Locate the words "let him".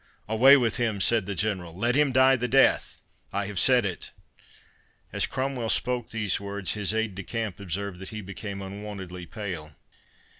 1.77-2.11